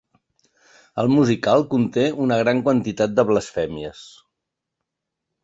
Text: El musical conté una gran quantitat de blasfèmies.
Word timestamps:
El 1.03 1.11
musical 1.15 1.65
conté 1.73 2.05
una 2.23 2.39
gran 2.41 2.63
quantitat 2.69 3.15
de 3.21 3.27
blasfèmies. 3.29 4.03